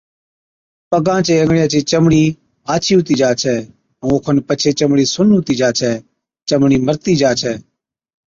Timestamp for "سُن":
5.13-5.27